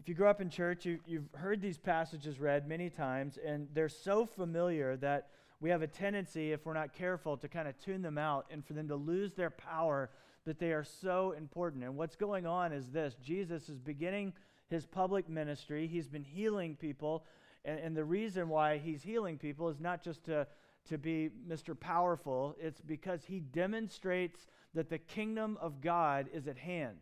[0.00, 3.68] If you grew up in church, you, you've heard these passages read many times, and
[3.74, 5.28] they're so familiar that
[5.60, 8.64] we have a tendency, if we're not careful, to kind of tune them out and
[8.64, 10.08] for them to lose their power
[10.46, 11.84] that they are so important.
[11.84, 14.32] And what's going on is this Jesus is beginning
[14.70, 17.26] his public ministry, he's been healing people.
[17.66, 20.46] And, and the reason why he's healing people is not just to,
[20.88, 21.78] to be Mr.
[21.78, 26.96] Powerful, it's because he demonstrates that the kingdom of God is at hand.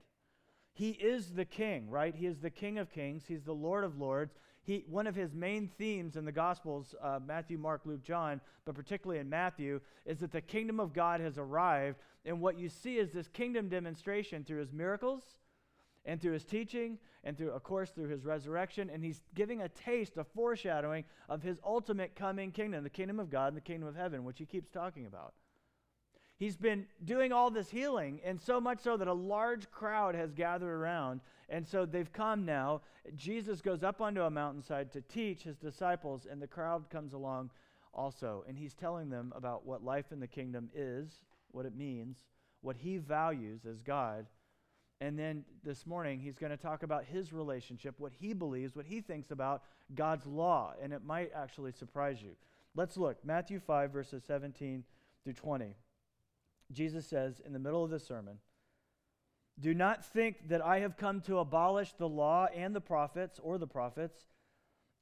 [0.79, 2.14] He is the king, right?
[2.14, 3.24] He is the king of kings.
[3.26, 4.36] He's the Lord of lords.
[4.62, 8.76] He, one of his main themes in the Gospels, uh, Matthew, Mark, Luke, John, but
[8.76, 11.96] particularly in Matthew, is that the kingdom of God has arrived.
[12.25, 15.25] And what you see is this kingdom demonstration through his miracles
[16.04, 18.89] and through his teaching and through, of course, through his resurrection.
[18.89, 23.31] And he's giving a taste, a foreshadowing of his ultimate coming kingdom, the kingdom of
[23.31, 25.34] God and the kingdom of heaven, which he keeps talking about.
[26.38, 30.32] He's been doing all this healing, and so much so that a large crowd has
[30.32, 31.20] gathered around.
[31.48, 32.83] And so they've come now.
[33.16, 37.50] Jesus goes up onto a mountainside to teach his disciples, and the crowd comes along
[37.92, 38.45] also.
[38.47, 42.19] And he's telling them about what life in the kingdom is, what it means,
[42.61, 44.27] what he values as God.
[45.00, 48.86] And then this morning, he's going to talk about his relationship, what he believes, what
[48.86, 49.62] he thinks about
[49.97, 50.75] God's law.
[50.80, 52.36] And it might actually surprise you.
[52.77, 53.17] Let's look.
[53.25, 54.84] Matthew 5, verses 17
[55.25, 55.75] through 20.
[56.72, 58.38] Jesus says in the middle of the sermon,
[59.58, 63.58] Do not think that I have come to abolish the law and the prophets or
[63.58, 64.27] the prophets.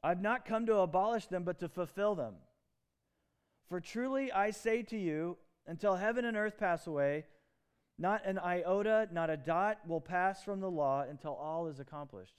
[0.02, 2.34] I've not come to abolish them, but to fulfill them.
[3.68, 7.24] For truly I say to you, until heaven and earth pass away,
[7.98, 12.36] not an iota, not a dot will pass from the law until all is accomplished.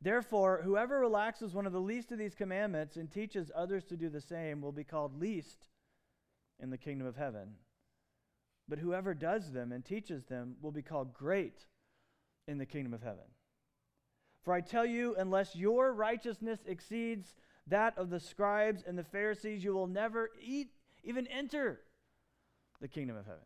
[0.00, 4.08] Therefore, whoever relaxes one of the least of these commandments and teaches others to do
[4.08, 5.66] the same will be called least
[6.60, 7.54] in the kingdom of heaven.
[8.68, 11.66] But whoever does them and teaches them will be called great
[12.48, 13.24] in the kingdom of heaven.
[14.42, 17.34] For I tell you, unless your righteousness exceeds
[17.66, 20.68] that of the scribes and the Pharisees, you will never eat,
[21.02, 21.80] even enter
[22.80, 23.40] the kingdom of heaven.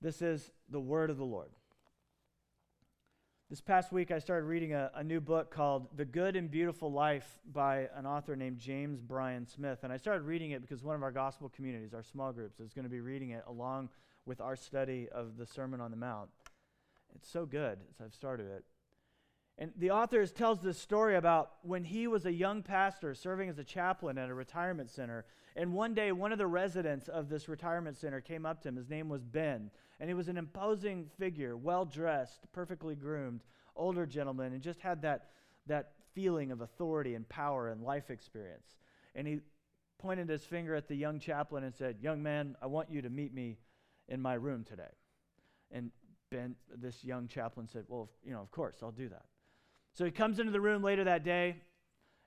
[0.00, 1.50] This is the word of the Lord.
[3.50, 6.92] This past week, I started reading a, a, new book called The Good and Beautiful
[6.92, 9.78] Life by an author named James Bryan Smith.
[9.84, 12.74] And I started reading it because one of our gospel communities, our small groups, is
[12.74, 13.88] going to be reading it along
[14.26, 16.28] with our study of the Sermon on the Mount.
[17.14, 18.64] It's so good as I've started it.
[19.56, 23.58] And the author tells this story about when he was a young pastor serving as
[23.58, 25.24] a chaplain at a retirement center.
[25.56, 28.76] And one day, one of the residents of this retirement center came up to him.
[28.76, 29.70] His name was Ben.
[30.00, 33.40] And he was an imposing figure, well dressed, perfectly groomed,
[33.74, 35.30] older gentleman, and just had that,
[35.66, 38.76] that feeling of authority and power and life experience.
[39.14, 39.40] And he
[39.98, 43.10] pointed his finger at the young chaplain and said, Young man, I want you to
[43.10, 43.58] meet me
[44.08, 44.90] in my room today.
[45.70, 45.90] And
[46.30, 49.24] Ben, this young chaplain said, Well, you know, of course, I'll do that.
[49.92, 51.56] So he comes into the room later that day,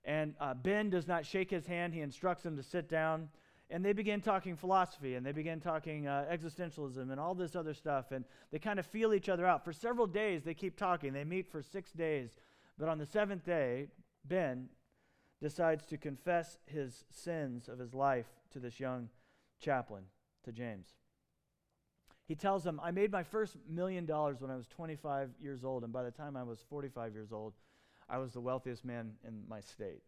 [0.04, 1.94] and uh, Ben does not shake his hand.
[1.94, 3.30] He instructs him to sit down
[3.72, 7.74] and they begin talking philosophy and they begin talking uh, existentialism and all this other
[7.74, 9.64] stuff and they kind of feel each other out.
[9.64, 11.14] For several days they keep talking.
[11.14, 12.32] They meet for six days
[12.78, 13.88] but on the seventh day
[14.26, 14.68] ben
[15.42, 19.10] decides to confess his sins of his life to this young
[19.60, 20.04] chaplain
[20.44, 20.90] to james.
[22.28, 25.84] He tells him i made my first million dollars when i was 25 years old
[25.84, 27.54] and by the time i was 45 years old
[28.10, 30.02] i was the wealthiest man in my state.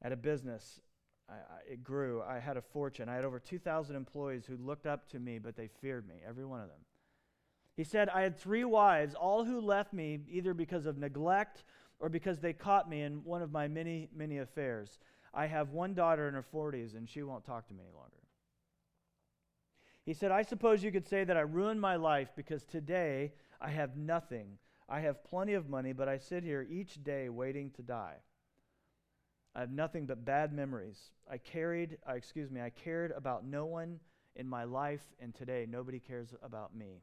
[0.00, 0.80] At a business
[1.28, 2.22] I, I, it grew.
[2.22, 3.08] I had a fortune.
[3.08, 6.44] I had over 2,000 employees who looked up to me, but they feared me, every
[6.44, 6.80] one of them.
[7.76, 11.64] He said, I had three wives, all who left me either because of neglect
[11.98, 14.98] or because they caught me in one of my many, many affairs.
[15.32, 18.16] I have one daughter in her 40s, and she won't talk to me any longer.
[20.04, 23.70] He said, I suppose you could say that I ruined my life because today I
[23.70, 24.58] have nothing.
[24.88, 28.16] I have plenty of money, but I sit here each day waiting to die.
[29.54, 31.10] I have nothing but bad memories.
[31.30, 34.00] I carried, uh, excuse me, I cared about no one
[34.34, 37.02] in my life, and today nobody cares about me.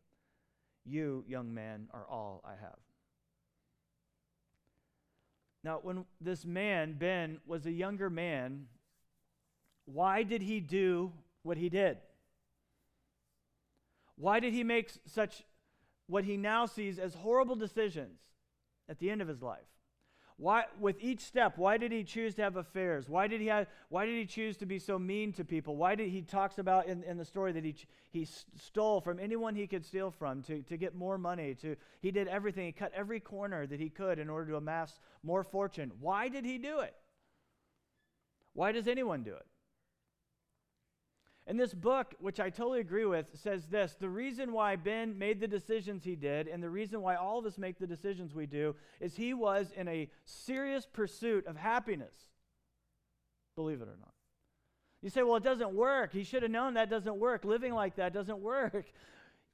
[0.83, 2.79] You, young man, are all I have.
[5.63, 8.65] Now, when this man, Ben, was a younger man,
[9.85, 11.11] why did he do
[11.43, 11.97] what he did?
[14.15, 15.43] Why did he make such
[16.07, 18.19] what he now sees as horrible decisions
[18.87, 19.59] at the end of his life?
[20.39, 23.09] Why, with each step, why did he choose to have affairs?
[23.09, 25.75] Why did he, have, why did he choose to be so mean to people?
[25.75, 27.75] Why did he talks about in, in the story that he,
[28.09, 28.25] he
[28.55, 31.55] stole from anyone he could steal from to, to get more money?
[31.55, 32.67] To, he did everything.
[32.67, 35.91] He cut every corner that he could in order to amass more fortune.
[35.99, 36.95] Why did he do it?
[38.53, 39.45] Why does anyone do it?
[41.49, 45.39] And this book, which I totally agree with, says this the reason why Ben made
[45.39, 48.45] the decisions he did, and the reason why all of us make the decisions we
[48.45, 52.13] do, is he was in a serious pursuit of happiness.
[53.55, 54.13] Believe it or not.
[55.01, 56.13] You say, well, it doesn't work.
[56.13, 57.43] He should have known that doesn't work.
[57.43, 58.85] Living like that doesn't work.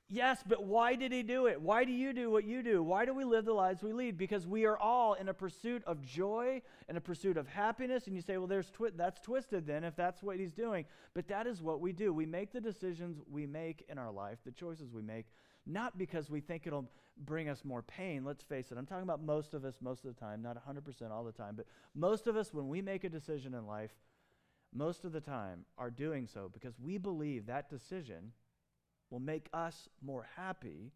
[0.07, 1.60] Yes, but why did he do it?
[1.60, 2.84] Why do you do what you do?
[2.84, 4.18] Why do we live the lives we lead?
[4.18, 8.06] Because we are all in a pursuit of joy and a pursuit of happiness.
[8.06, 10.86] And you say, well, there's twi- that's twisted then if that's what he's doing.
[11.16, 12.13] But that is what we do.
[12.13, 15.25] We make the decisions we make in our life, the choices we make,
[15.66, 16.90] not because we think it'll
[17.25, 18.24] bring us more pain.
[18.24, 18.78] Let's face it.
[18.78, 21.56] I'm talking about most of us most of the time, not 100% all the time,
[21.56, 21.66] but
[21.96, 23.92] most of us, when we make a decision in life,
[24.72, 28.34] most of the time are doing so because we believe that decision
[29.16, 30.92] will make us more happy,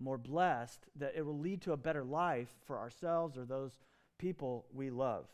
[0.00, 3.78] more blessed, that it will lead to a better life for ourselves or those
[4.16, 5.26] people we love.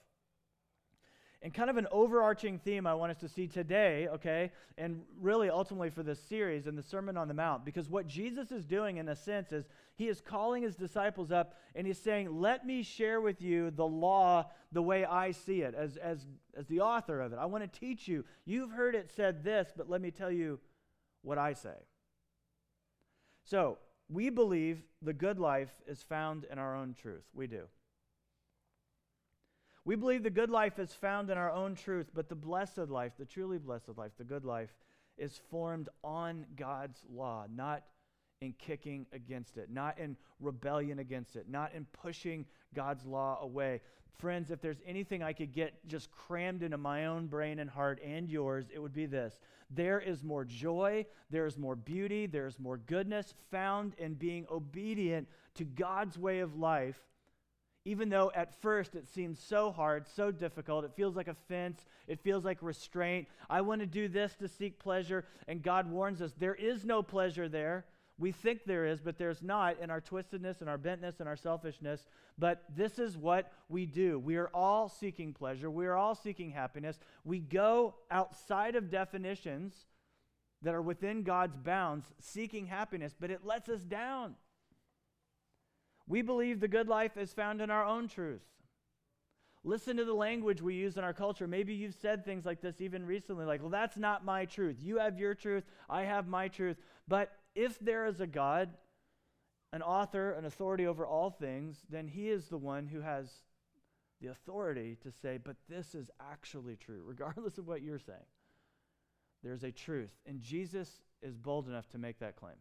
[1.42, 5.48] And kind of an overarching theme I want us to see today, okay, and really
[5.48, 8.96] ultimately for this series and the Sermon on the Mount, because what Jesus is doing
[8.96, 12.82] in a sense is he is calling his disciples up and he's saying, Let me
[12.82, 16.26] share with you the law the way I see it, as, as,
[16.56, 17.38] as the author of it.
[17.40, 18.24] I want to teach you.
[18.44, 20.58] You've heard it said this, but let me tell you
[21.22, 21.76] what I say.
[23.48, 23.78] So,
[24.10, 27.24] we believe the good life is found in our own truth.
[27.34, 27.62] We do.
[29.86, 33.12] We believe the good life is found in our own truth, but the blessed life,
[33.18, 34.68] the truly blessed life, the good life,
[35.16, 37.84] is formed on God's law, not
[38.40, 43.80] in kicking against it, not in rebellion against it, not in pushing God's law away.
[44.18, 48.00] Friends, if there's anything I could get just crammed into my own brain and heart
[48.04, 49.40] and yours, it would be this.
[49.70, 54.46] There is more joy, there is more beauty, there is more goodness found in being
[54.50, 57.00] obedient to God's way of life
[57.84, 61.86] even though at first it seems so hard, so difficult, it feels like a fence,
[62.06, 63.26] it feels like restraint.
[63.48, 67.02] I want to do this to seek pleasure, and God warns us there is no
[67.02, 67.86] pleasure there.
[68.18, 71.36] We think there is, but there's not in our twistedness and our bentness and our
[71.36, 72.04] selfishness.
[72.36, 74.18] But this is what we do.
[74.18, 76.98] We are all seeking pleasure, we are all seeking happiness.
[77.24, 79.86] We go outside of definitions
[80.62, 84.34] that are within God's bounds, seeking happiness, but it lets us down.
[86.08, 88.40] We believe the good life is found in our own truth.
[89.62, 91.46] Listen to the language we use in our culture.
[91.46, 94.76] Maybe you've said things like this even recently, like, well, that's not my truth.
[94.80, 96.76] You have your truth, I have my truth.
[97.06, 98.70] But if there is a God,
[99.72, 103.28] an author, an authority over all things, then he is the one who has
[104.20, 108.18] the authority to say, but this is actually true, regardless of what you're saying.
[109.42, 110.12] There's a truth.
[110.24, 112.54] And Jesus is bold enough to make that claim.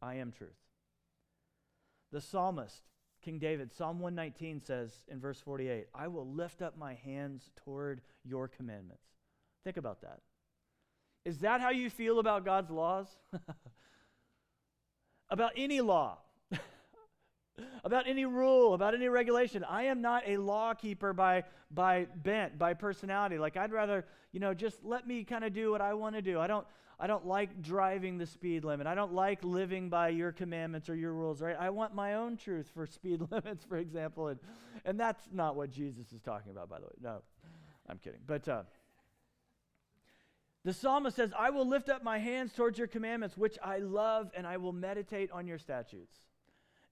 [0.00, 0.50] I am truth.
[2.12, 2.84] The psalmist,
[3.22, 8.02] King David, Psalm 119 says in verse 48, I will lift up my hands toward
[8.24, 9.06] your commandments.
[9.64, 10.20] Think about that.
[11.24, 13.06] Is that how you feel about God's laws?
[15.30, 16.18] about any law?
[17.84, 19.64] about any rule, about any regulation.
[19.64, 23.38] I am not a law keeper by, by bent, by personality.
[23.38, 26.22] Like, I'd rather, you know, just let me kind of do what I want to
[26.22, 26.40] do.
[26.40, 26.66] I don't,
[27.00, 28.86] I don't like driving the speed limit.
[28.86, 31.56] I don't like living by your commandments or your rules, right?
[31.58, 34.28] I want my own truth for speed limits, for example.
[34.28, 34.40] And,
[34.84, 36.92] and that's not what Jesus is talking about, by the way.
[37.00, 37.22] No,
[37.88, 38.20] I'm kidding.
[38.26, 38.62] But uh,
[40.68, 44.30] the psalmist says, I will lift up my hands towards your commandments, which I love,
[44.36, 46.18] and I will meditate on your statutes.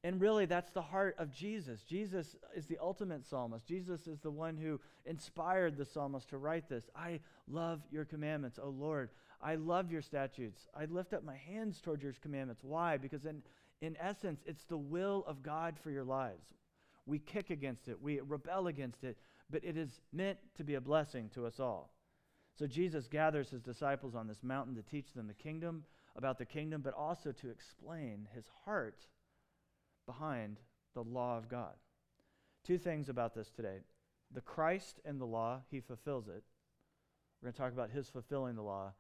[0.02, 1.82] And really, that's the heart of Jesus.
[1.82, 3.66] Jesus is the ultimate psalmist.
[3.66, 6.88] Jesus is the one who inspired the psalmist to write this.
[6.96, 9.10] I love your commandments, O Lord.
[9.42, 10.68] I love your statutes.
[10.74, 12.64] I lift up my hands towards your commandments.
[12.64, 12.96] Why?
[12.96, 13.42] Because in,
[13.82, 16.46] in essence, it's the will of God for your lives.
[17.04, 19.18] We kick against it, we rebel against it,
[19.50, 21.90] but it is meant to be a blessing to us all.
[22.58, 25.84] So Jesus gathers his disciples on this mountain to teach them the kingdom,
[26.16, 29.06] about the kingdom, but also to explain his heart
[30.06, 30.58] behind
[30.94, 31.74] the law of God.
[32.64, 33.80] Two things about this today
[34.32, 36.42] the Christ and the law, he fulfills it.
[37.40, 38.92] We're going to talk about his fulfilling the law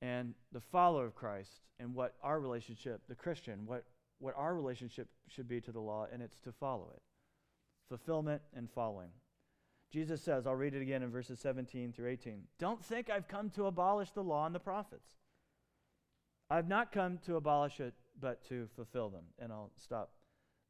[0.00, 3.84] and the follower of Christ and what our relationship, the Christian, what,
[4.18, 7.02] what our relationship should be to the law, and it's to follow it.
[7.88, 9.10] Fulfillment and following.
[9.90, 12.42] Jesus says, I'll read it again in verses 17 through 18.
[12.58, 15.08] Don't think I've come to abolish the law and the prophets.
[16.50, 19.24] I've not come to abolish it, but to fulfill them.
[19.38, 20.12] And I'll stop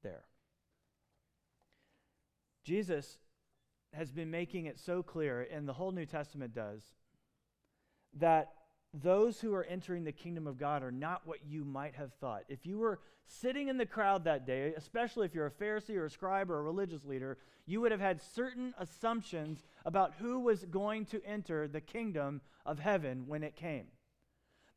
[0.02, 0.24] there.
[2.64, 3.18] Jesus
[3.92, 6.82] has been making it so clear, and the whole New Testament does,
[8.18, 8.52] that
[8.94, 12.44] those who are entering the kingdom of God are not what you might have thought.
[12.48, 16.06] If you were sitting in the crowd that day, especially if you're a Pharisee or
[16.06, 20.64] a scribe or a religious leader, you would have had certain assumptions about who was
[20.64, 23.86] going to enter the kingdom of heaven when it came.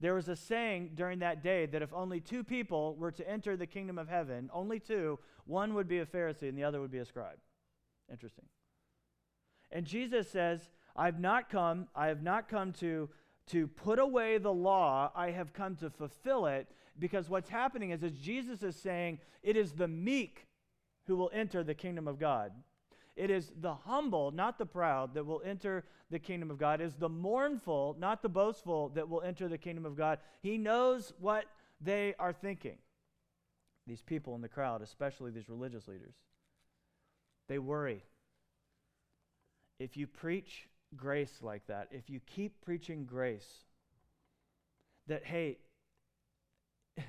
[0.01, 3.55] There was a saying during that day that if only two people were to enter
[3.55, 6.91] the kingdom of heaven, only two, one would be a Pharisee and the other would
[6.91, 7.37] be a scribe.
[8.11, 8.45] Interesting.
[9.71, 13.09] And Jesus says, I've not come, I have not come to
[13.51, 16.67] to put away the law, I have come to fulfill it.
[16.99, 20.47] Because what's happening is, as Jesus is saying, it is the meek
[21.07, 22.51] who will enter the kingdom of God.
[23.15, 26.81] It is the humble, not the proud, that will enter the kingdom of God.
[26.81, 30.19] It is the mournful, not the boastful, that will enter the kingdom of God.
[30.41, 31.45] He knows what
[31.79, 32.77] they are thinking.
[33.87, 36.13] These people in the crowd, especially these religious leaders,
[37.47, 38.03] they worry.
[39.79, 43.47] If you preach grace like that, if you keep preaching grace,
[45.07, 45.57] that, hey,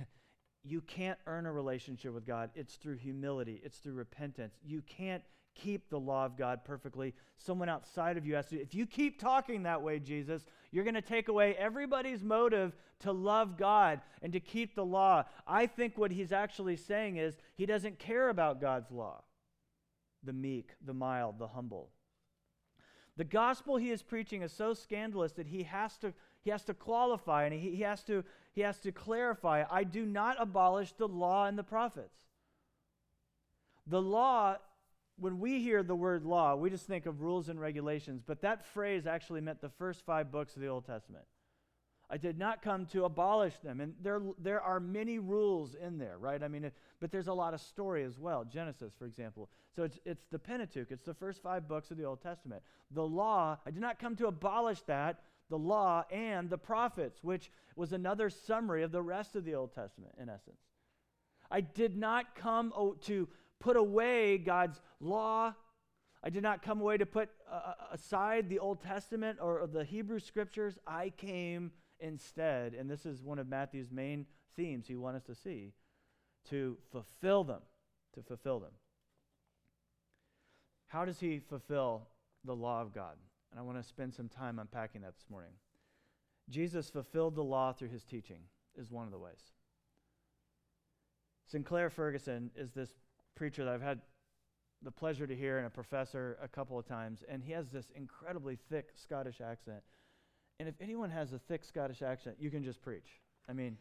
[0.65, 2.51] you can't earn a relationship with God.
[2.55, 4.55] It's through humility, it's through repentance.
[4.65, 5.23] You can't
[5.55, 7.15] keep the law of God perfectly.
[7.39, 8.61] Someone outside of you has to.
[8.61, 13.13] If you keep talking that way, Jesus, you're going to take away everybody's motive to
[13.13, 15.25] love God and to keep the law.
[15.47, 19.23] I think what he's actually saying is he doesn't care about God's law
[20.25, 21.91] the meek, the mild, the humble.
[23.17, 26.75] The gospel he is preaching is so scandalous that he has to, he has to
[26.75, 31.09] qualify and he, he, has to, he has to clarify I do not abolish the
[31.09, 32.17] law and the prophets.
[33.87, 34.57] The law,
[35.19, 38.65] when we hear the word law, we just think of rules and regulations, but that
[38.65, 41.25] phrase actually meant the first five books of the Old Testament.
[42.13, 43.81] I did not come to abolish them.
[43.81, 46.43] And there, there are many rules in there, right?
[46.43, 48.45] I mean, it, but there's a lot of story as well.
[48.45, 49.49] Genesis, for example.
[49.75, 52.63] So it's, it's the Pentateuch, it's the first five books of the Old Testament.
[52.91, 57.51] The law, I did not come to abolish that, the law and the prophets, which
[57.77, 60.61] was another summary of the rest of the Old Testament, in essence.
[61.51, 62.75] I did not come
[63.07, 63.27] to
[63.59, 65.55] put away God's law.
[66.23, 69.85] I did not come away to put uh, aside the Old Testament or, or the
[69.85, 70.79] Hebrew scriptures.
[70.87, 71.73] I came
[72.03, 75.73] instead, and this is one of Matthew's main themes he wants us to see,
[76.51, 77.63] to fulfill them.
[78.15, 78.73] To fulfill them.
[80.89, 82.09] How does he fulfill
[82.45, 83.17] the law of God?
[83.51, 85.53] And I want to spend some time unpacking that this morning.
[86.51, 88.41] Jesus fulfilled the law through his teaching,
[88.77, 89.53] is one of the ways.
[91.47, 92.91] Sinclair Ferguson is this
[93.35, 94.01] preacher that I've had
[94.83, 97.91] the pleasure to hear and a professor a couple of times, and he has this
[97.95, 99.83] incredibly thick Scottish accent.
[100.61, 103.21] And if anyone has a thick Scottish accent, you can just preach.
[103.49, 103.77] I mean,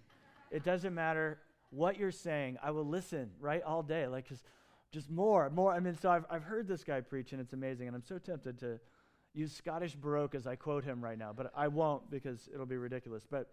[0.49, 2.57] it doesn't matter what you're saying.
[2.63, 4.07] I will listen, right, all day.
[4.07, 4.43] Like, just,
[4.91, 5.73] just more, more.
[5.73, 7.87] I mean, so I've, I've heard this guy preach, and it's amazing.
[7.87, 8.79] And I'm so tempted to
[9.33, 12.77] use Scottish brogue as I quote him right now, but I won't because it'll be
[12.77, 13.25] ridiculous.
[13.29, 13.49] But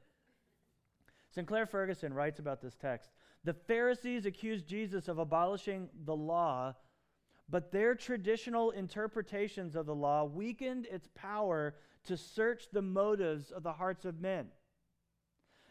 [1.31, 3.11] Sinclair Ferguson writes about this text.
[3.45, 6.75] The Pharisees accused Jesus of abolishing the law,
[7.49, 11.75] but their traditional interpretations of the law weakened its power
[12.05, 14.49] to search the motives of the hearts of men.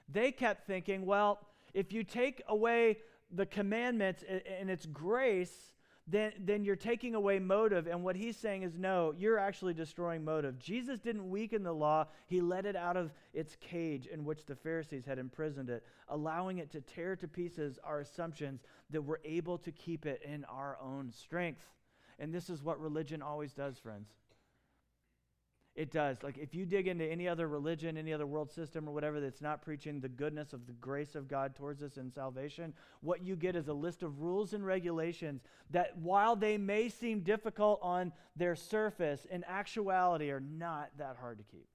[0.10, 1.40] They kept thinking, well,
[1.74, 2.98] if you take away
[3.32, 4.24] the commandments
[4.60, 5.74] and its grace,
[6.08, 7.88] then, then you're taking away motive.
[7.88, 10.58] And what he's saying is, no, you're actually destroying motive.
[10.58, 14.56] Jesus didn't weaken the law, he let it out of its cage in which the
[14.56, 19.58] Pharisees had imprisoned it, allowing it to tear to pieces our assumptions that we're able
[19.58, 21.62] to keep it in our own strength.
[22.20, 24.10] And this is what religion always does, friends.
[25.78, 26.24] It does.
[26.24, 29.44] Like if you dig into any other religion, any other world system or whatever that's
[29.44, 33.36] not preaching the goodness of the grace of God towards us in salvation, what you
[33.36, 38.12] get is a list of rules and regulations that while they may seem difficult on
[38.36, 41.68] their surface, in actuality are not that hard to keep.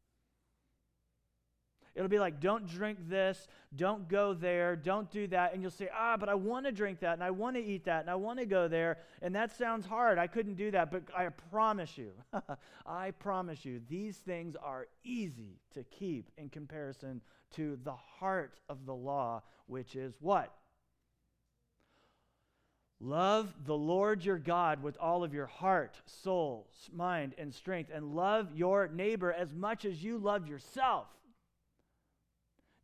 [1.95, 3.47] It'll be like, don't drink this,
[3.77, 5.53] don't go there, don't do that.
[5.53, 7.85] And you'll say, ah, but I want to drink that, and I want to eat
[7.85, 8.99] that, and I want to go there.
[9.21, 10.17] And that sounds hard.
[10.19, 10.91] I couldn't do that.
[10.91, 12.13] But I promise you,
[12.87, 17.21] I promise you, these things are easy to keep in comparison
[17.57, 20.55] to the heart of the law, which is what?
[23.05, 28.15] Love the Lord your God with all of your heart, soul, mind, and strength, and
[28.15, 31.09] love your neighbor as much as you love yourself.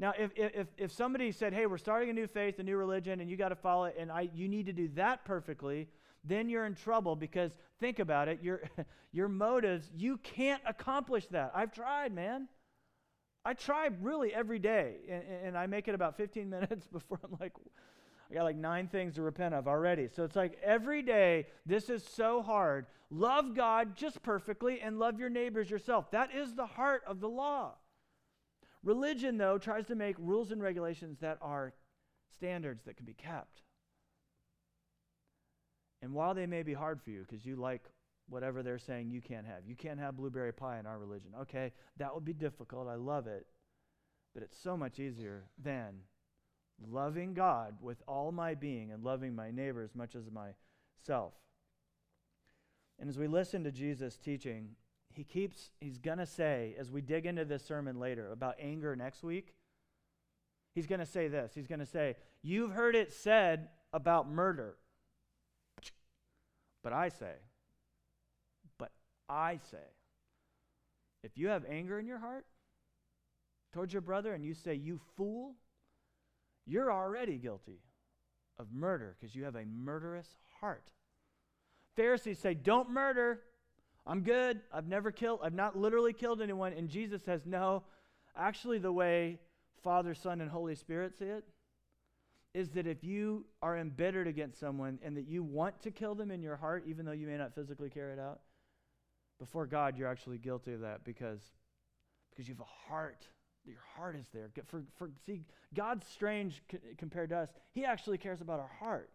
[0.01, 3.21] Now, if, if, if somebody said, hey, we're starting a new faith, a new religion,
[3.21, 5.89] and you got to follow it, and I, you need to do that perfectly,
[6.25, 7.51] then you're in trouble because
[7.81, 8.63] think about it, your,
[9.13, 11.51] your motives, you can't accomplish that.
[11.55, 12.47] I've tried, man.
[13.45, 17.37] I try really every day, and, and I make it about 15 minutes before I'm
[17.41, 17.53] like,
[18.31, 20.09] I got like nine things to repent of already.
[20.15, 22.87] So it's like every day, this is so hard.
[23.11, 26.11] Love God just perfectly and love your neighbors yourself.
[26.11, 27.73] That is the heart of the law.
[28.83, 31.75] Religion, though, tries to make rules and regulations that are
[32.33, 33.63] standards that can be kept.
[36.01, 37.91] And while they may be hard for you because you like
[38.29, 41.33] whatever they're saying you can't have, you can't have blueberry pie in our religion.
[41.43, 42.89] Okay, that would be difficult.
[42.89, 43.47] I love it.
[44.35, 45.95] But it's so much easier than
[46.87, 51.33] loving God with all my being and loving my neighbor as much as myself.
[53.01, 54.71] And as we listen to Jesus teaching,
[55.19, 58.95] he keeps, he's going to say, as we dig into this sermon later about anger
[58.95, 59.53] next week,
[60.77, 61.51] he's going to say this.
[61.57, 64.77] He's going to say, You've heard it said about murder.
[66.85, 67.33] But I say,
[68.79, 68.93] but
[69.29, 69.89] I say,
[71.25, 72.47] if you have anger in your heart
[73.73, 75.57] towards your brother and you say, You fool,
[76.65, 77.81] you're already guilty
[78.57, 80.29] of murder because you have a murderous
[80.61, 80.93] heart.
[81.97, 83.41] Pharisees say, Don't murder.
[84.09, 84.61] I'm good.
[84.73, 86.73] I've never killed, I've not literally killed anyone.
[86.73, 87.85] And Jesus says, No.
[88.37, 89.39] Actually, the way
[89.83, 91.45] Father, Son, and Holy Spirit see it
[92.55, 96.31] is that if you are embittered against someone and that you want to kill them
[96.31, 98.41] in your heart, even though you may not physically carry it out,
[99.39, 101.41] before God, you're actually guilty of that because,
[102.31, 103.29] because you have a heart
[103.69, 104.51] your heart is there.
[104.67, 105.43] For, for, see,
[105.75, 107.51] God's strange c- compared to us.
[107.73, 109.11] He actually cares about our heart.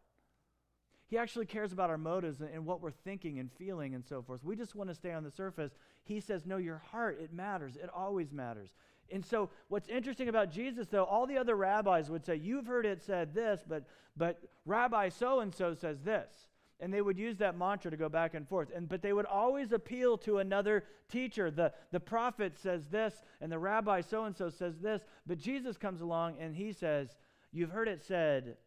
[1.14, 4.24] He actually cares about our motives and, and what we're thinking and feeling and so
[4.24, 4.44] forth.
[4.44, 5.72] We just want to stay on the surface.
[6.06, 7.76] He says, No, your heart, it matters.
[7.76, 8.72] It always matters.
[9.12, 12.88] And so, what's interesting about Jesus, though, all the other rabbis would say, You've heard
[12.88, 13.84] it said this, but,
[14.18, 16.32] but Rabbi so and so says this
[16.80, 19.28] and they would use that mantra to go back and forth and but they would
[19.28, 24.36] always appeal to another teacher the the prophet says this and the rabbi so and
[24.36, 27.16] so says this but jesus comes along and he says
[27.52, 28.58] you've heard it said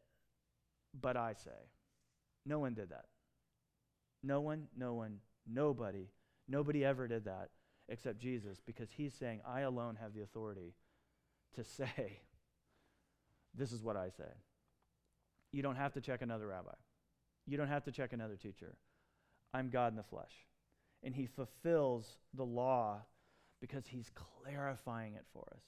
[0.99, 1.51] but i say
[2.47, 3.07] no one did that
[4.23, 6.07] no one no one nobody
[6.49, 7.51] nobody ever did that
[7.89, 10.75] except jesus because he's saying i alone have the authority
[11.55, 12.21] to say
[13.55, 14.33] this is what i say
[15.53, 16.75] you don't have to check another rabbi
[17.47, 18.77] you don't have to check another teacher.
[19.55, 20.33] I'm God in the flesh.
[21.03, 23.03] And he fulfills the law
[23.61, 24.11] because he's
[24.45, 25.63] clarifying it for us.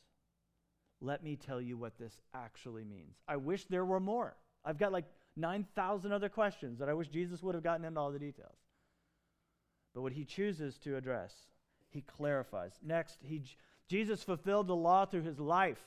[1.00, 3.16] Let me tell you what this actually means.
[3.28, 4.36] I wish there were more.
[4.64, 5.04] I've got like
[5.38, 8.56] 9,000 other questions that I wish Jesus would have gotten into all the details.
[9.94, 11.32] But what he chooses to address,
[11.88, 12.72] he clarifies.
[12.84, 13.42] Next, he,
[13.88, 15.80] Jesus fulfilled the law through his life.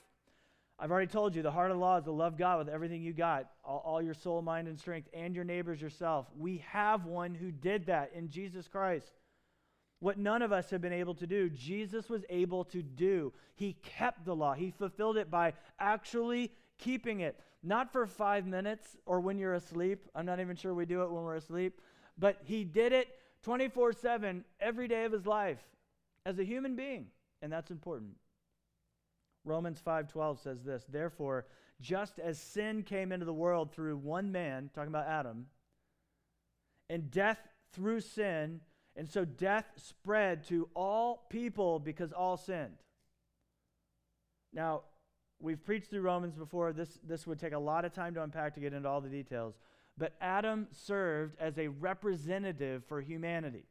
[0.79, 3.03] I've already told you the heart of the law is to love God with everything
[3.03, 6.25] you got, all, all, your soul, mind, and strength, and your neighbors yourself.
[6.35, 9.13] We have one who did that in Jesus Christ.
[9.99, 13.31] What none of us have been able to do, Jesus was able to do.
[13.55, 17.39] He kept the law, He fulfilled it by actually keeping it.
[17.63, 20.07] Not for five minutes or when you're asleep.
[20.15, 21.79] I'm not even sure we do it when we're asleep.
[22.17, 23.07] But He did it
[23.43, 25.61] 24 7 every day of His life
[26.25, 27.07] as a human being.
[27.41, 28.15] And that's important.
[29.43, 31.47] Romans 5:12 says this, therefore,
[31.79, 35.47] just as sin came into the world through one man, talking about Adam,
[36.89, 37.39] and death
[37.73, 38.61] through sin,
[38.95, 42.77] and so death spread to all people because all sinned.
[44.53, 44.83] Now,
[45.41, 46.73] we've preached through Romans before.
[46.73, 49.09] This, this would take a lot of time to unpack to get into all the
[49.09, 49.55] details.
[49.97, 53.65] But Adam served as a representative for humanity.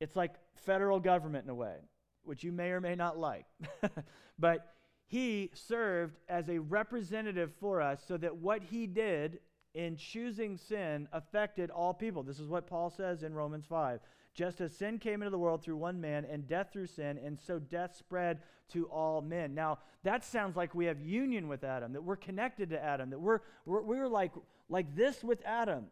[0.00, 1.76] It's like federal government in a way
[2.24, 3.46] which you may or may not like.
[4.38, 4.74] but
[5.06, 9.40] he served as a representative for us so that what he did
[9.74, 12.22] in choosing sin affected all people.
[12.22, 14.00] This is what Paul says in Romans 5.
[14.34, 17.38] Just as sin came into the world through one man, and death through sin, and
[17.38, 18.40] so death spread
[18.70, 19.54] to all men.
[19.54, 23.20] Now, that sounds like we have union with Adam, that we're connected to Adam, that
[23.20, 24.32] we're, we're, we're like,
[24.68, 25.86] like this with Adam.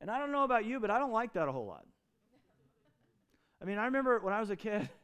[0.00, 1.84] And I don't know about you, but I don't like that a whole lot.
[3.60, 4.88] I mean, I remember when I was a kid,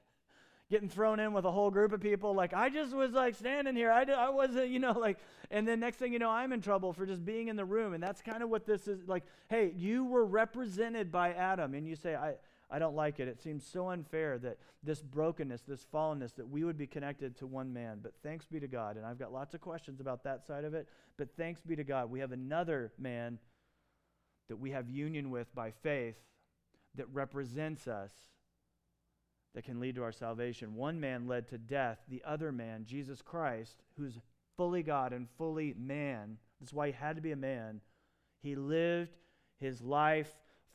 [0.71, 2.35] getting thrown in with a whole group of people.
[2.35, 3.91] Like, I just was like standing here.
[3.91, 5.19] I, did, I wasn't, you know, like,
[5.51, 7.95] and then next thing you know, I'm in trouble for just being in the room.
[7.95, 9.25] And that's kind of what this is like.
[9.49, 11.75] Hey, you were represented by Adam.
[11.75, 12.35] And you say, I,
[12.69, 13.29] I don't like it.
[13.29, 17.47] It seems so unfair that this brokenness, this fallenness, that we would be connected to
[17.47, 18.01] one man.
[18.03, 18.97] But thanks be to God.
[18.97, 20.89] And I've got lots of questions about that side of it.
[21.17, 22.11] But thanks be to God.
[22.11, 23.39] We have another man
[24.49, 26.17] that we have union with by faith
[26.97, 28.11] that represents us
[29.57, 30.75] that can lead to our salvation.
[30.75, 34.21] One man led to death, the other man, Jesus Christ, who's
[34.55, 37.81] fully God and fully man, that's why he had to be a man,
[38.43, 39.17] he lived
[39.59, 40.31] his life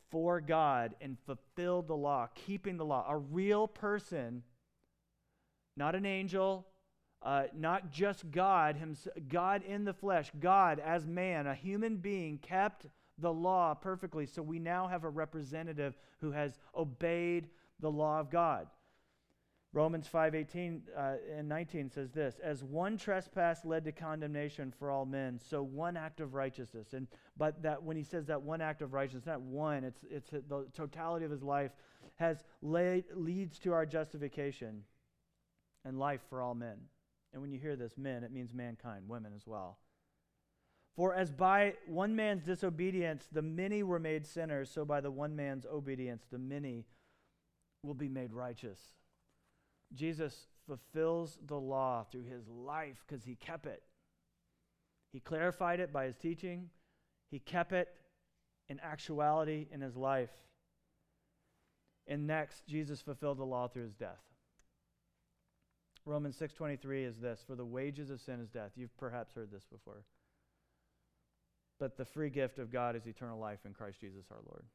[0.09, 3.05] for God and fulfilled the law, keeping the law.
[3.07, 4.41] A real person,
[5.77, 6.65] not an angel,
[7.21, 12.39] uh, not just God, himself, God in the flesh, God as man, a human being,
[12.39, 12.87] kept
[13.19, 14.25] the law perfectly.
[14.25, 17.47] So we now have a representative who has obeyed
[17.81, 18.67] the law of God.
[19.73, 25.05] Romans 5:18 uh, and 19 says this, as one trespass led to condemnation for all
[25.05, 26.93] men, so one act of righteousness.
[26.93, 30.29] And but that when he says that one act of righteousness, not one, it's it's
[30.31, 31.71] the totality of his life
[32.15, 34.83] has laid, leads to our justification
[35.85, 36.77] and life for all men.
[37.31, 39.77] And when you hear this men, it means mankind, women as well.
[40.97, 45.33] For as by one man's disobedience the many were made sinners, so by the one
[45.33, 46.85] man's obedience the many
[47.83, 48.79] will be made righteous.
[49.93, 53.83] Jesus fulfills the law through his life because he kept it.
[55.11, 56.69] He clarified it by his teaching,
[57.29, 57.89] he kept it
[58.69, 60.29] in actuality in his life.
[62.07, 64.21] And next, Jesus fulfilled the law through his death.
[66.05, 68.71] Romans 6:23 is this, for the wages of sin is death.
[68.75, 70.05] You've perhaps heard this before.
[71.79, 74.65] But the free gift of God is eternal life in Christ Jesus our Lord.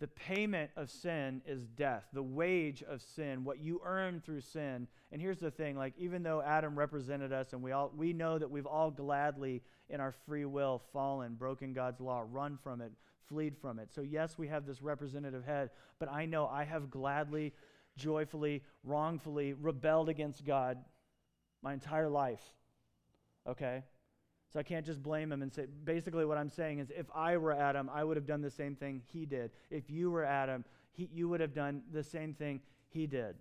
[0.00, 2.04] The payment of sin is death.
[2.12, 4.86] The wage of sin, what you earn through sin.
[5.10, 8.38] And here's the thing, like even though Adam represented us and we all we know
[8.38, 12.92] that we've all gladly in our free will fallen, broken God's law, run from it,
[13.28, 13.90] fleed from it.
[13.92, 17.52] So yes, we have this representative head, but I know I have gladly,
[17.96, 20.78] joyfully, wrongfully rebelled against God
[21.60, 22.42] my entire life.
[23.48, 23.82] Okay?
[24.52, 27.36] So I can't just blame him and say, basically, what I'm saying is if I
[27.36, 29.50] were Adam, I would have done the same thing he did.
[29.70, 33.36] If you were Adam, he, you would have done the same thing he did.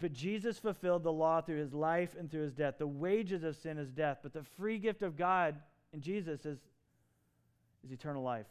[0.00, 2.76] But Jesus fulfilled the law through his life and through his death.
[2.78, 5.56] The wages of sin is death, but the free gift of God
[5.92, 6.58] in Jesus is,
[7.84, 8.46] is eternal life.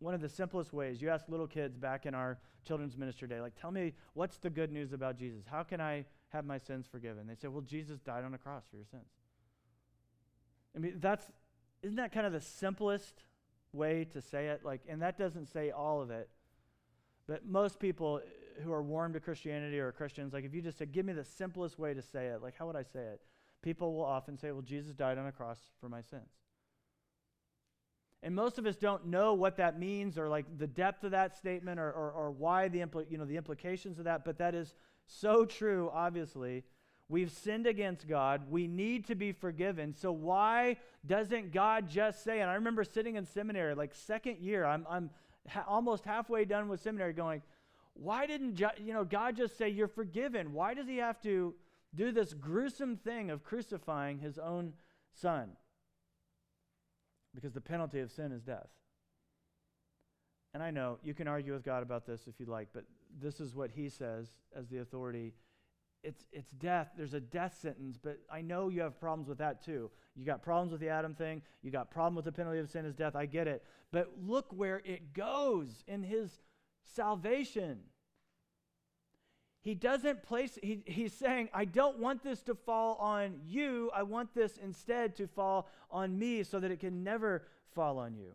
[0.00, 3.40] One of the simplest ways, you ask little kids back in our children's ministry day,
[3.40, 5.44] like, tell me what's the good news about Jesus?
[5.48, 7.26] How can I have my sins forgiven?
[7.28, 9.04] They say, well, Jesus died on a cross for your sins.
[10.74, 11.26] I mean, that's,
[11.82, 13.24] isn't that kind of the simplest
[13.72, 14.62] way to say it?
[14.64, 16.28] Like, and that doesn't say all of it.
[17.26, 18.20] But most people
[18.62, 21.24] who are warm to Christianity or Christians, like if you just said, give me the
[21.24, 23.20] simplest way to say it, like how would I say it?
[23.62, 26.28] People will often say, well, Jesus died on a cross for my sins.
[28.24, 31.36] And most of us don't know what that means or like the depth of that
[31.36, 34.54] statement or, or, or why the, impl- you know, the implications of that, but that
[34.54, 34.74] is
[35.06, 36.64] so true, obviously,
[37.08, 38.42] We've sinned against God.
[38.50, 39.94] We need to be forgiven.
[39.94, 44.64] So why doesn't God just say, and I remember sitting in seminary, like second year,
[44.64, 45.10] I'm, I'm
[45.48, 47.42] ha- almost halfway done with seminary going,
[47.94, 50.52] why didn't you know, God just say, you're forgiven?
[50.54, 51.54] Why does he have to
[51.94, 54.72] do this gruesome thing of crucifying his own
[55.12, 55.50] son?
[57.34, 58.68] Because the penalty of sin is death.
[60.54, 62.84] And I know you can argue with God about this if you'd like, but
[63.20, 65.34] this is what he says as the authority
[66.02, 66.90] it's, it's death.
[66.96, 69.90] There's a death sentence, but I know you have problems with that too.
[70.16, 71.42] You got problems with the Adam thing.
[71.62, 73.14] You got problem with the penalty of sin is death.
[73.14, 73.64] I get it.
[73.92, 76.40] But look where it goes in his
[76.82, 77.78] salvation.
[79.62, 83.92] He doesn't place, he, he's saying, I don't want this to fall on you.
[83.94, 88.16] I want this instead to fall on me so that it can never fall on
[88.16, 88.32] you.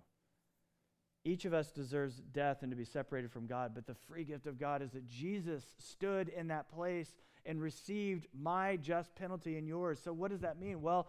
[1.25, 4.47] Each of us deserves death and to be separated from God, but the free gift
[4.47, 7.11] of God is that Jesus stood in that place
[7.47, 9.99] and received my just penalty and yours.
[10.03, 10.81] So what does that mean?
[10.81, 11.07] Well,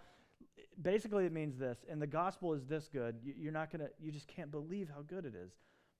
[0.80, 3.16] basically it means this, and the gospel is this good.
[3.22, 5.50] You're not going to, you just can't believe how good it is.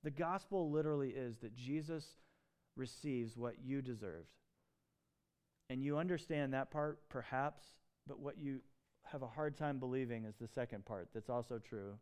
[0.05, 2.07] The gospel literally is that Jesus
[2.77, 4.29] receives what you deserved.
[5.71, 7.65] And you understand that part, perhaps,
[8.07, 8.61] but what you
[9.03, 11.95] have a hard time believing is the second part that's also true.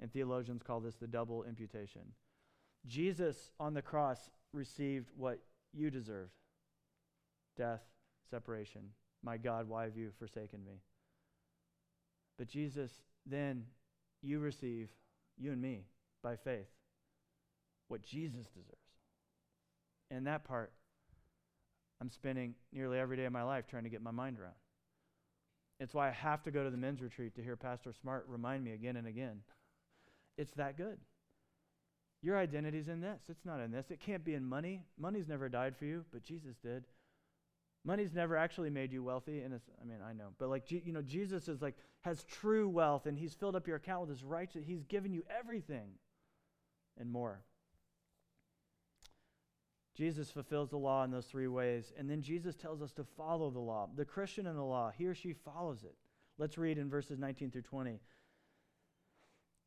[0.00, 2.02] And theologians call this the double imputation.
[2.86, 5.40] Jesus on the cross received what
[5.74, 6.32] you deserved
[7.56, 7.82] death,
[8.30, 8.82] separation.
[9.22, 10.80] My God, why have you forsaken me?
[12.38, 12.90] But Jesus,
[13.26, 13.64] then
[14.22, 14.88] you receive,
[15.38, 15.84] you and me,
[16.22, 16.68] by faith,
[17.88, 18.76] what Jesus deserves.
[20.10, 20.72] And that part,
[22.00, 24.54] I'm spending nearly every day of my life trying to get my mind around.
[25.78, 28.64] It's why I have to go to the men's retreat to hear Pastor Smart remind
[28.64, 29.40] me again and again.
[30.36, 30.98] It's that good.
[32.22, 33.20] Your identity's in this.
[33.28, 33.90] It's not in this.
[33.90, 34.82] It can't be in money.
[34.98, 36.84] Money's never died for you, but Jesus did.
[37.84, 41.02] Money's never actually made you wealthy, and I mean, I know, but like, you know,
[41.02, 44.66] Jesus is like, has true wealth, and he's filled up your account with his righteousness.
[44.66, 45.92] He's given you everything
[46.98, 47.42] and more.
[49.96, 53.50] Jesus fulfills the law in those three ways, and then Jesus tells us to follow
[53.50, 53.88] the law.
[53.96, 55.94] The Christian in the law, he or she follows it.
[56.38, 58.00] Let's read in verses 19 through 20.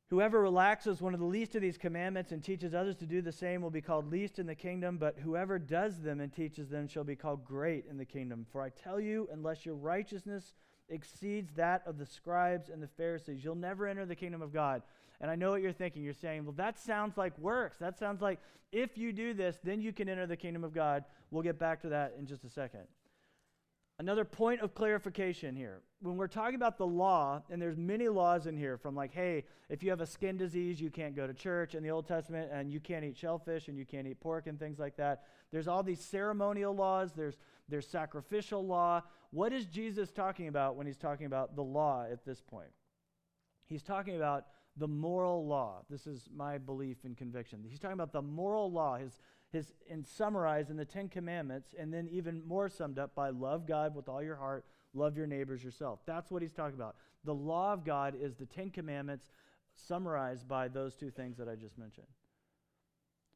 [0.09, 3.31] Whoever relaxes one of the least of these commandments and teaches others to do the
[3.31, 6.87] same will be called least in the kingdom, but whoever does them and teaches them
[6.87, 8.45] shall be called great in the kingdom.
[8.51, 10.53] For I tell you, unless your righteousness
[10.89, 13.43] exceeds that of the scribes and the Pharisees.
[13.43, 14.81] You'll never enter the kingdom of God.
[15.21, 16.03] And I know what you're thinking.
[16.03, 17.77] You're saying, well, that sounds like works.
[17.77, 18.39] That sounds like
[18.71, 21.05] if you do this, then you can enter the kingdom of God.
[21.31, 22.81] We'll get back to that in just a second.
[23.99, 25.81] Another point of clarification here.
[26.01, 29.45] When we're talking about the law, and there's many laws in here from like, hey,
[29.69, 32.49] if you have a skin disease, you can't go to church in the Old Testament,
[32.51, 35.23] and you can't eat shellfish, and you can't eat pork, and things like that.
[35.51, 37.37] There's all these ceremonial laws, there's,
[37.69, 39.03] there's sacrificial law.
[39.29, 42.71] What is Jesus talking about when he's talking about the law at this point?
[43.67, 45.83] He's talking about the moral law.
[45.89, 47.63] This is my belief and conviction.
[47.67, 49.19] He's talking about the moral law, his
[49.53, 53.65] his and summarized in the Ten Commandments, and then even more summed up by love
[53.65, 55.99] God with all your heart, love your neighbors yourself.
[56.05, 56.95] That's what he's talking about.
[57.23, 59.29] The law of God is the Ten Commandments
[59.75, 62.07] summarized by those two things that I just mentioned.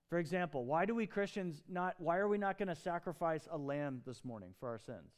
[0.10, 3.58] For example, why do we Christians not why are we not going to sacrifice a
[3.58, 5.12] lamb this morning for our sins?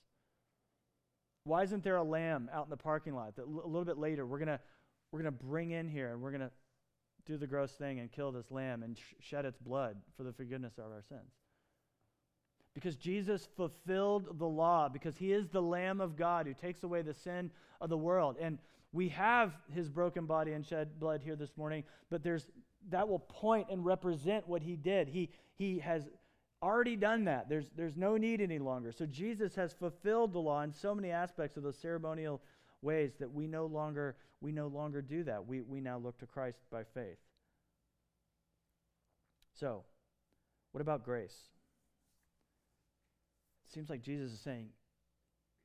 [1.43, 4.25] Why isn't there a lamb out in the parking lot that a little bit later
[4.25, 4.59] we're going to
[5.11, 6.51] we're going to bring in here and we're going to
[7.29, 10.33] do the gross thing and kill this lamb and sh- shed its blood for the
[10.33, 11.31] forgiveness of our sins.
[12.73, 17.01] Because Jesus fulfilled the law, because he is the Lamb of God who takes away
[17.03, 18.37] the sin of the world.
[18.41, 18.57] And
[18.91, 22.47] we have his broken body and shed blood here this morning, but there's
[22.89, 25.09] that will point and represent what he did.
[25.09, 26.07] He, he has
[26.63, 27.49] already done that.
[27.49, 28.91] There's, there's no need any longer.
[28.91, 32.41] So Jesus has fulfilled the law in so many aspects of those ceremonial
[32.81, 35.47] ways that we no longer we no longer do that.
[35.47, 37.17] We, we now look to Christ by faith.
[39.59, 39.83] So,
[40.71, 41.35] what about grace?
[43.67, 44.69] It seems like Jesus is saying,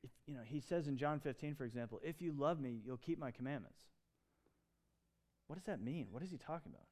[0.03, 2.97] if, you know, he says in John 15, for example, if you love me, you'll
[2.97, 3.81] keep my commandments.
[5.47, 6.07] What does that mean?
[6.11, 6.87] What is he talking about?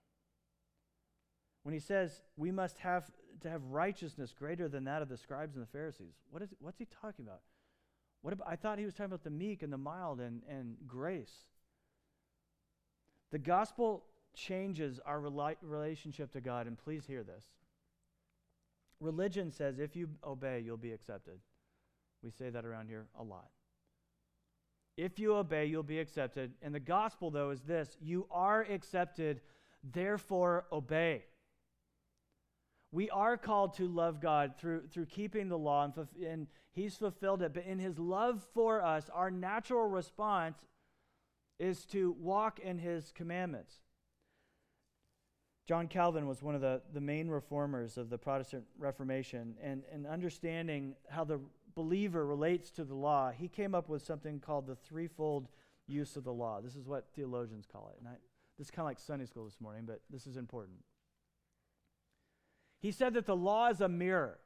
[1.63, 3.09] When he says we must have
[3.41, 6.77] to have righteousness greater than that of the scribes and the Pharisees, what is, what's
[6.77, 7.41] he talking about?
[8.21, 10.75] What about, I thought he was talking about the meek and the mild and, and
[10.87, 11.45] grace.
[13.33, 14.03] The gospel
[14.35, 17.43] changes our rela- relationship to God, and please hear this.
[18.99, 21.39] Religion says if you obey, you'll be accepted.
[22.23, 23.49] We say that around here a lot.
[24.97, 26.53] If you obey, you'll be accepted.
[26.61, 29.41] And the gospel, though, is this you are accepted,
[29.83, 31.23] therefore obey.
[32.91, 37.41] We are called to love God through, through keeping the law, and, and He's fulfilled
[37.41, 37.55] it.
[37.55, 40.67] But in His love for us, our natural response
[41.59, 43.75] is to walk in His commandments.
[45.65, 50.05] John Calvin was one of the, the main reformers of the Protestant Reformation, and, and
[50.05, 51.39] understanding how the
[51.75, 55.47] believer relates to the law, he came up with something called the threefold
[55.87, 56.59] use of the law.
[56.61, 57.99] This is what theologians call it.
[57.99, 58.17] And I,
[58.57, 60.77] this is kind of like Sunday school this morning, but this is important.
[62.79, 64.39] He said that the law is a mirror.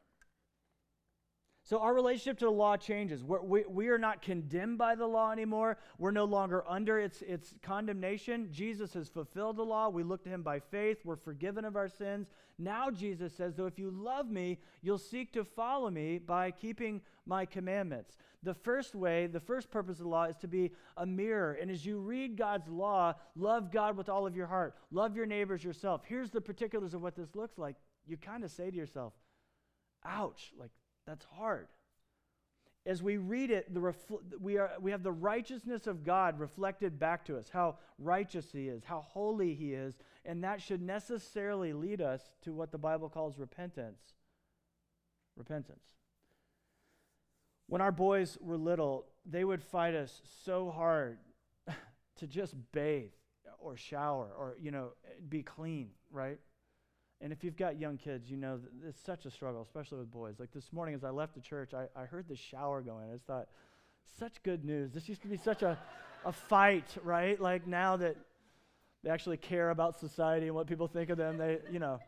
[1.68, 3.26] So our relationship to the law changes.
[3.26, 5.78] We're, we, we are not condemned by the law anymore.
[5.98, 8.48] We're no longer under its, its condemnation.
[8.54, 9.90] Jesus has fulfilled the law.
[9.90, 11.00] We look to him by faith.
[11.04, 12.30] We're forgiven of our sins.
[12.58, 17.02] Now Jesus says, though, if you love me, you'll seek to follow me by keeping
[17.26, 18.16] my commandments.
[18.44, 21.58] The first way, the first purpose of the law is to be a mirror.
[21.62, 24.78] And as you read God's law, love God with all of your heart.
[24.90, 26.04] Love your neighbors yourself.
[26.06, 27.76] Here's the particulars of what this looks like
[28.08, 29.12] you kind of say to yourself,
[30.06, 30.72] ouch, like
[31.08, 31.68] that's hard.
[32.86, 37.00] As we read it, the refl- we, are, we have the righteousness of God reflected
[37.00, 41.74] back to us, how righteous He is, how holy He is, and that should necessarily
[41.74, 44.14] lead us to what the Bible calls repentance.
[45.36, 45.96] Repentance.
[47.68, 51.18] When our boys were little, they would fight us so hard
[52.18, 53.12] to just bathe
[53.60, 54.92] or shower or, you know,
[55.28, 56.40] be clean, right?
[57.20, 60.36] And if you've got young kids, you know it's such a struggle, especially with boys.
[60.40, 63.10] Like this morning, as I left the church, I, I heard the shower going.
[63.10, 63.48] I just thought,
[64.20, 64.92] such good news.
[64.92, 65.78] This used to be such a,
[66.26, 67.40] a fight, right?
[67.40, 68.16] Like now that
[69.04, 72.00] they actually care about society and what people think of them, they, you know.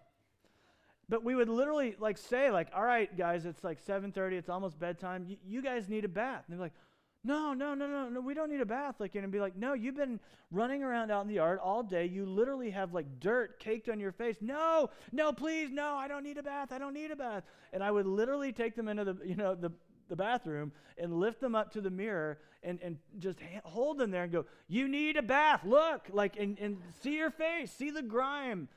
[1.08, 4.80] But we would literally like say, like, all right, guys, it's like 7:30, it's almost
[4.80, 5.26] bedtime.
[5.28, 6.44] Y- you guys need a bath.
[6.48, 6.74] And they're like,
[7.24, 8.96] no, no, no, no, no, we don't need a bath.
[9.00, 10.20] Like, and be like, no, you've been
[10.52, 12.06] running around out in the yard all day.
[12.06, 14.38] You literally have like dirt caked on your face.
[14.40, 16.72] No, no, please, no, I don't need a bath.
[16.72, 17.44] I don't need a bath.
[17.74, 19.72] And I would literally take them into the, you know, the,
[20.08, 24.12] the bathroom and lift them up to the mirror and, and just ha- hold them
[24.12, 25.62] there and go, you need a bath.
[25.66, 28.70] Look, like, and, and see your face, see the grime.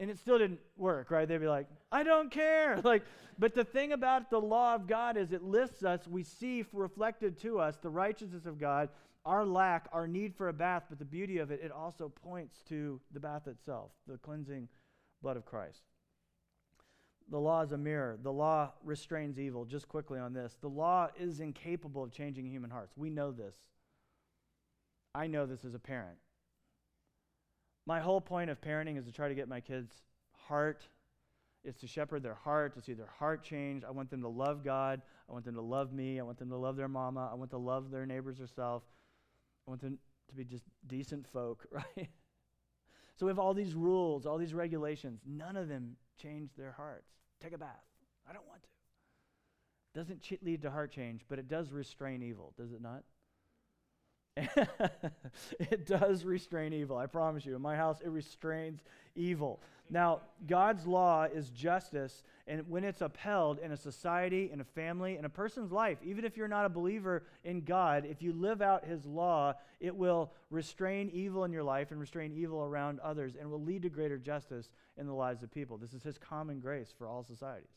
[0.00, 1.26] And it still didn't work, right?
[1.26, 2.80] They'd be like, I don't care.
[2.84, 3.02] Like,
[3.38, 6.08] but the thing about the law of God is it lifts us.
[6.08, 8.88] We see reflected to us the righteousness of God,
[9.24, 10.84] our lack, our need for a bath.
[10.88, 14.68] But the beauty of it, it also points to the bath itself, the cleansing
[15.22, 15.82] blood of Christ.
[17.30, 18.18] The law is a mirror.
[18.22, 19.64] The law restrains evil.
[19.64, 22.94] Just quickly on this the law is incapable of changing human hearts.
[22.96, 23.54] We know this.
[25.14, 26.18] I know this as a parent.
[27.88, 30.02] My whole point of parenting is to try to get my kids'
[30.46, 30.86] heart.
[31.64, 33.82] It's to shepherd their heart, to see their heart change.
[33.82, 35.00] I want them to love God.
[35.26, 36.20] I want them to love me.
[36.20, 37.30] I want them to love their mama.
[37.32, 38.82] I want to love their neighbors or self.
[39.66, 39.98] I want them
[40.28, 42.10] to be just decent folk, right?
[43.16, 45.22] so we have all these rules, all these regulations.
[45.26, 47.08] None of them change their hearts.
[47.40, 47.86] Take a bath.
[48.28, 48.68] I don't want to.
[49.98, 53.04] Doesn't ch- lead to heart change, but it does restrain evil, does it not?
[55.60, 56.96] it does restrain evil.
[56.96, 57.56] I promise you.
[57.56, 58.80] In my house, it restrains
[59.14, 59.60] evil.
[59.90, 65.16] Now, God's law is justice, and when it's upheld in a society, in a family,
[65.16, 68.60] in a person's life, even if you're not a believer in God, if you live
[68.60, 73.34] out His law, it will restrain evil in your life and restrain evil around others
[73.38, 75.78] and will lead to greater justice in the lives of people.
[75.78, 77.70] This is His common grace for all societies.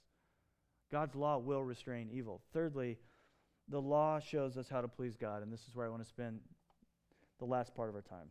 [0.91, 2.41] God's law will restrain evil.
[2.51, 2.97] Thirdly,
[3.71, 6.07] the law shows us how to please God, and this is where I want to
[6.07, 6.39] spend
[7.39, 8.27] the last part of our time.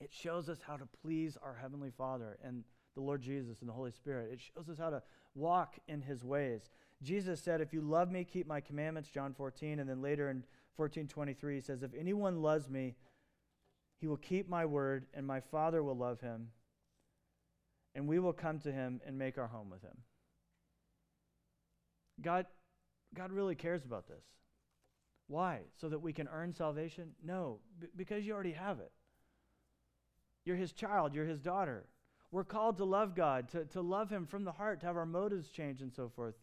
[0.00, 3.72] It shows us how to please our Heavenly Father and the Lord Jesus and the
[3.72, 4.30] Holy Spirit.
[4.32, 5.02] It shows us how to
[5.34, 6.68] walk in His ways.
[7.02, 9.78] Jesus said, If you love me, keep my commandments, John 14.
[9.78, 10.44] And then later in
[10.78, 12.96] 14:23, he says, If anyone loves me,
[13.98, 16.48] he will keep my word, and my Father will love him,
[17.94, 19.96] and we will come to him and make our home with him.
[22.20, 22.46] God,
[23.16, 24.22] God really cares about this.
[25.28, 25.60] Why?
[25.80, 27.10] So that we can earn salvation?
[27.24, 28.92] No, b- because you already have it.
[30.44, 31.86] You're his child, you're his daughter.
[32.30, 35.06] We're called to love God, to, to love him from the heart, to have our
[35.06, 36.34] motives change and so forth.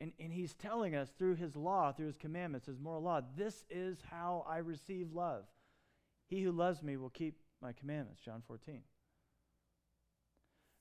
[0.00, 3.64] And, and he's telling us through his law, through his commandments, his moral law, this
[3.70, 5.44] is how I receive love.
[6.26, 8.80] He who loves me will keep my commandments, John 14.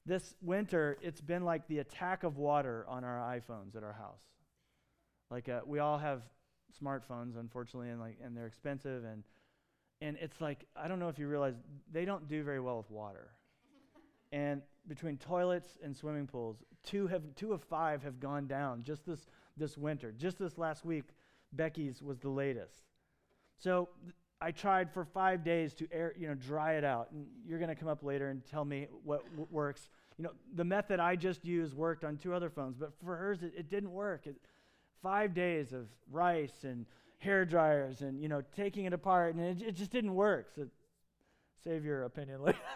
[0.06, 4.22] This winter, it's been like the attack of water on our iPhones at our house.
[5.32, 6.24] Like uh, we all have
[6.82, 9.24] smartphones, unfortunately, and like and they're expensive, and
[10.02, 11.56] and it's like I don't know if you realize
[11.92, 13.32] they don't do very well with water.
[14.32, 19.06] and between toilets and swimming pools, two have two of five have gone down just
[19.06, 20.12] this this winter.
[20.12, 21.06] Just this last week,
[21.54, 22.84] Becky's was the latest.
[23.58, 27.10] So th- I tried for five days to air, you know, dry it out.
[27.12, 29.90] And you're going to come up later and tell me what w- works.
[30.18, 33.44] You know, the method I just used worked on two other phones, but for hers
[33.44, 34.28] it, it didn't work.
[34.28, 34.36] It,
[35.06, 36.88] five days of rice and
[37.20, 40.48] hair dryers and you know taking it apart, and it, it just didn't work.
[40.56, 40.65] So
[41.63, 42.58] save your opinion later.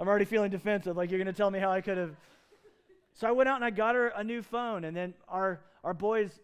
[0.00, 2.16] I'm already feeling defensive, like you're going to tell me how I could have.
[3.14, 5.94] So I went out and I got her a new phone, and then our our
[5.94, 6.40] boys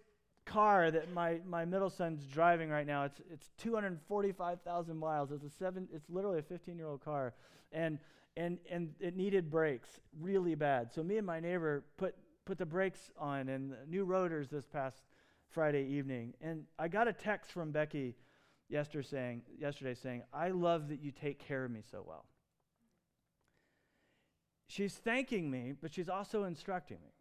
[0.46, 5.50] car that my, my middle son's driving right now it's it's 245,000 miles it's a
[5.50, 7.34] seven it's literally a 15 year old car
[7.70, 7.98] and
[8.38, 12.14] and and it needed brakes really bad so me and my neighbor put
[12.48, 14.96] put the brakes on and new rotors this past
[15.50, 18.16] Friday evening and I got a text from Becky
[18.68, 22.24] yesterday saying yesterday saying I love that you take care of me so well
[24.66, 27.12] she's thanking me but she's also instructing me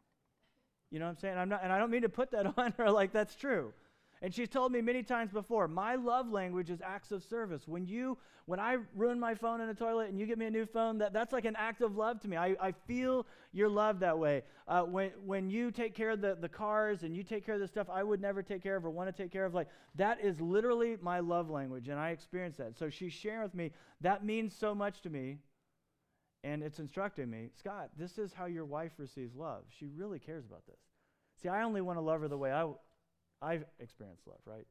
[0.89, 1.37] you know what I'm saying?
[1.37, 3.73] I'm not, and I don't mean to put that on her like that's true.
[4.21, 7.67] And she's told me many times before, my love language is acts of service.
[7.67, 10.51] When you, when I ruin my phone in the toilet and you get me a
[10.51, 12.35] new phone, that, that's like an act of love to me.
[12.35, 14.41] I, I feel your love that way.
[14.67, 17.61] Uh, when, when you take care of the, the cars and you take care of
[17.61, 19.67] the stuff I would never take care of or want to take care of, like
[19.95, 21.87] that is literally my love language.
[21.87, 22.77] And I experience that.
[22.77, 25.37] So she's sharing with me, that means so much to me.
[26.43, 29.63] And it's instructing me, Scott, this is how your wife receives love.
[29.77, 30.79] She really cares about this.
[31.41, 32.67] See, I only want to love her the way I,
[33.41, 34.65] I've experienced love, right?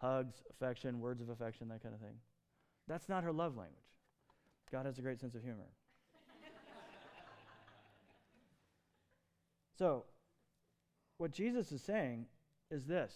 [0.00, 2.16] Hugs, affection, words of affection, that kind of thing.
[2.86, 3.78] That's not her love language.
[4.70, 5.70] God has a great sense of humor.
[9.78, 10.04] so,
[11.18, 12.26] what Jesus is saying
[12.70, 13.14] is this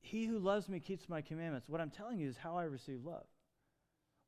[0.00, 1.68] He who loves me keeps my commandments.
[1.68, 3.26] What I'm telling you is how I receive love.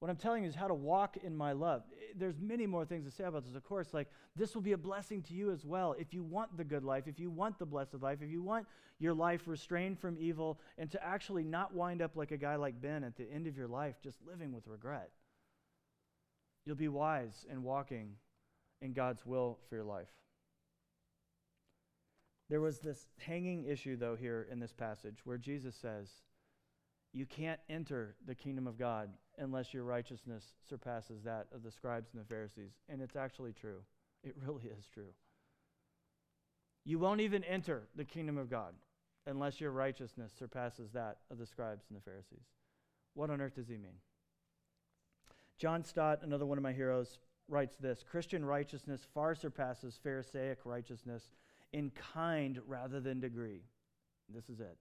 [0.04, 1.82] What I'm telling you is how to walk in my love.
[2.14, 3.94] There's many more things to say about this, of course.
[3.94, 5.94] Like, this will be a blessing to you as well.
[5.98, 8.66] If you want the good life, if you want the blessed life, if you want
[8.98, 12.82] your life restrained from evil, and to actually not wind up like a guy like
[12.82, 15.08] Ben at the end of your life, just living with regret,
[16.66, 18.10] you'll be wise in walking
[18.82, 20.12] in God's will for your life.
[22.50, 26.10] There was this hanging issue, though, here in this passage where Jesus says,
[27.14, 32.10] You can't enter the kingdom of God unless your righteousness surpasses that of the scribes
[32.12, 32.72] and the Pharisees.
[32.88, 33.78] And it's actually true.
[34.24, 35.14] It really is true.
[36.84, 38.74] You won't even enter the kingdom of God
[39.26, 42.44] unless your righteousness surpasses that of the scribes and the Pharisees.
[43.14, 43.96] What on earth does he mean?
[45.56, 51.30] John Stott, another one of my heroes, writes this Christian righteousness far surpasses Pharisaic righteousness
[51.72, 53.62] in kind rather than degree.
[54.28, 54.76] This is it.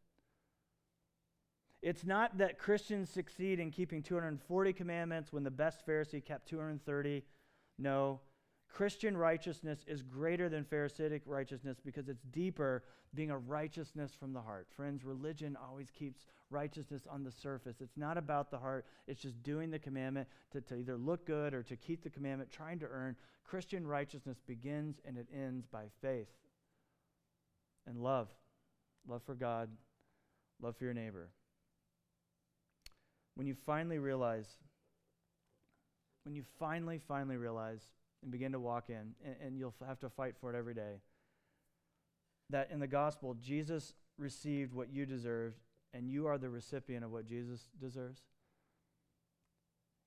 [1.83, 7.23] It's not that Christians succeed in keeping 240 commandments when the best Pharisee kept 230.
[7.77, 8.21] No.
[8.71, 14.39] Christian righteousness is greater than Pharisaic righteousness because it's deeper, being a righteousness from the
[14.39, 14.67] heart.
[14.73, 17.81] Friends, religion always keeps righteousness on the surface.
[17.81, 21.53] It's not about the heart, it's just doing the commandment to, to either look good
[21.53, 23.17] or to keep the commandment, trying to earn.
[23.43, 26.31] Christian righteousness begins and it ends by faith
[27.85, 28.29] and love
[29.05, 29.69] love for God,
[30.61, 31.27] love for your neighbor
[33.35, 34.47] when you finally realize,
[36.23, 37.81] when you finally, finally realize
[38.21, 41.01] and begin to walk in, and, and you'll have to fight for it every day,
[42.49, 45.59] that in the gospel, Jesus received what you deserved,
[45.93, 48.21] and you are the recipient of what Jesus deserves,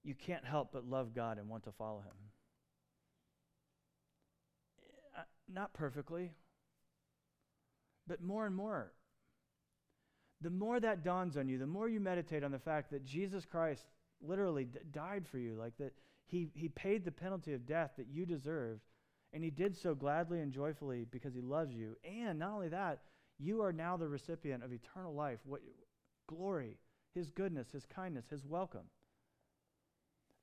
[0.05, 2.15] you can't help but love God and want to follow him.
[5.19, 5.23] Uh,
[5.53, 6.33] not perfectly,
[8.07, 8.93] but more and more
[10.47, 13.45] the more that dawns on you, the more you meditate on the fact that Jesus
[13.45, 13.85] Christ
[14.25, 15.93] literally d- died for you, like that
[16.25, 18.83] he, he paid the penalty of death that you deserved,
[19.33, 21.97] and he did so gladly and joyfully because he loves you.
[22.05, 23.01] And not only that,
[23.41, 25.63] you are now the recipient of eternal life, what
[26.29, 26.79] glory,
[27.13, 28.87] his goodness, his kindness, his welcome.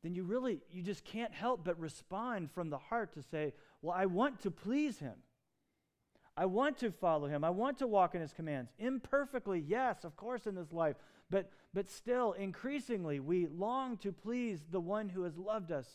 [0.04, 3.96] Then you really you just can't help but respond from the heart to say, "Well,
[3.98, 5.16] I want to please him."
[6.36, 7.44] I want to follow him.
[7.44, 8.72] I want to walk in his commands.
[8.80, 10.96] Imperfectly, yes, of course, in this life.
[11.30, 15.88] But, but still, increasingly, we long to please the one who has loved us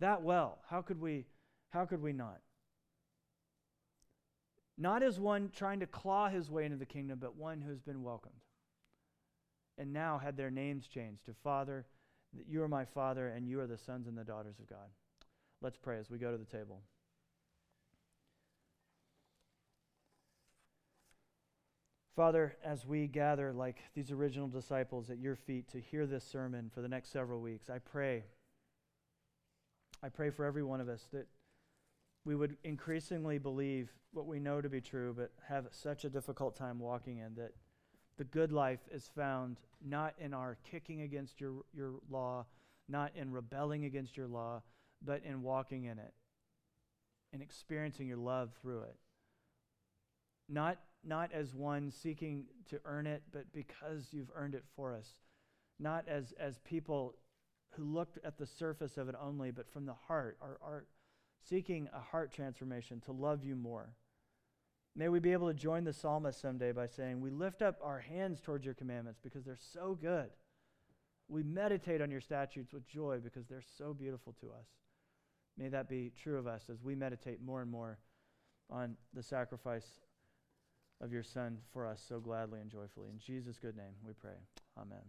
[0.00, 0.58] that well.
[0.68, 1.26] How could we,
[1.70, 2.40] how could we not?
[4.78, 7.80] Not as one trying to claw his way into the kingdom, but one who has
[7.80, 8.34] been welcomed.
[9.78, 11.86] And now had their names changed to Father,
[12.48, 14.88] you are my Father, and you are the sons and the daughters of God.
[15.60, 16.80] Let's pray as we go to the table.
[22.14, 26.70] Father, as we gather like these original disciples at your feet to hear this sermon
[26.74, 28.24] for the next several weeks, I pray,
[30.02, 31.26] I pray for every one of us that
[32.26, 36.54] we would increasingly believe what we know to be true, but have such a difficult
[36.54, 37.52] time walking in that
[38.18, 42.44] the good life is found not in our kicking against your, your law,
[42.88, 44.62] not in rebelling against your law,
[45.02, 46.12] but in walking in it
[47.32, 48.96] and experiencing your love through it.
[50.46, 55.08] Not not as one seeking to earn it, but because you've earned it for us.
[55.78, 57.14] Not as, as people
[57.70, 60.84] who looked at the surface of it only, but from the heart, are, are
[61.48, 63.94] seeking a heart transformation to love you more.
[64.94, 67.98] May we be able to join the psalmist someday by saying, We lift up our
[67.98, 70.28] hands towards your commandments because they're so good.
[71.28, 74.66] We meditate on your statutes with joy because they're so beautiful to us.
[75.56, 77.98] May that be true of us as we meditate more and more
[78.68, 79.86] on the sacrifice
[81.02, 83.08] of your Son for us so gladly and joyfully.
[83.10, 84.38] In Jesus' good name we pray.
[84.78, 85.02] Amen.